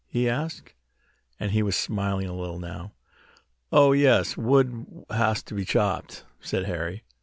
he 0.07 0.27
asked, 0.27 0.73
and 1.39 1.51
he 1.51 1.61
was 1.61 1.75
smiling 1.75 2.27
a 2.27 2.33
little 2.33 2.57
now. 2.57 2.91
"Oh, 3.71 3.91
yes, 3.91 4.35
wood 4.35 5.05
has 5.11 5.43
to 5.43 5.53
be 5.53 5.63
chopped," 5.63 6.25
said 6.39 6.63
Harry. 6.65 7.03